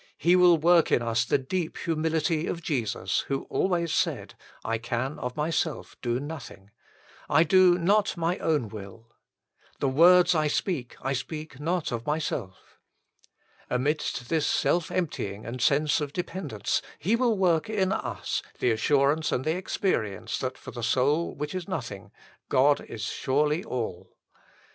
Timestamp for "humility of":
1.77-2.63